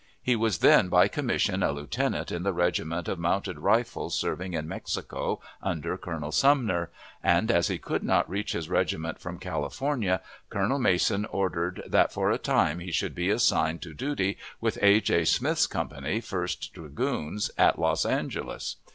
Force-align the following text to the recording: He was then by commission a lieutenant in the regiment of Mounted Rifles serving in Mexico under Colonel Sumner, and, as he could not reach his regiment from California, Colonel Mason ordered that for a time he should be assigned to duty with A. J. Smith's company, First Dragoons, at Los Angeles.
He 0.19 0.35
was 0.35 0.57
then 0.57 0.89
by 0.89 1.07
commission 1.07 1.61
a 1.61 1.71
lieutenant 1.71 2.31
in 2.31 2.41
the 2.41 2.53
regiment 2.53 3.07
of 3.07 3.19
Mounted 3.19 3.59
Rifles 3.59 4.15
serving 4.17 4.55
in 4.55 4.67
Mexico 4.67 5.39
under 5.61 5.95
Colonel 5.95 6.31
Sumner, 6.31 6.89
and, 7.21 7.51
as 7.51 7.67
he 7.67 7.77
could 7.77 8.01
not 8.01 8.27
reach 8.27 8.53
his 8.53 8.67
regiment 8.67 9.19
from 9.21 9.37
California, 9.37 10.21
Colonel 10.49 10.79
Mason 10.79 11.25
ordered 11.25 11.83
that 11.85 12.11
for 12.11 12.31
a 12.31 12.39
time 12.39 12.79
he 12.79 12.91
should 12.91 13.13
be 13.13 13.29
assigned 13.29 13.83
to 13.83 13.93
duty 13.93 14.39
with 14.59 14.79
A. 14.81 15.01
J. 15.01 15.23
Smith's 15.23 15.67
company, 15.67 16.19
First 16.19 16.73
Dragoons, 16.73 17.51
at 17.55 17.77
Los 17.77 18.03
Angeles. 18.03 18.77